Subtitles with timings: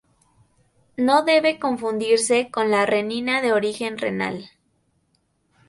[0.97, 4.49] No debe confundirse con la renina de origen renal.